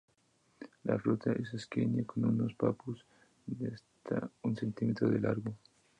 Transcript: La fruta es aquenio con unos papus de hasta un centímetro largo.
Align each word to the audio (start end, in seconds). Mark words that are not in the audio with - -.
La 0.85 0.97
fruta 0.97 1.31
es 1.33 1.53
aquenio 1.67 2.03
con 2.07 2.25
unos 2.25 2.55
papus 2.55 3.05
de 3.45 3.71
hasta 3.71 4.31
un 4.41 4.55
centímetro 4.57 5.11
largo. 5.11 5.53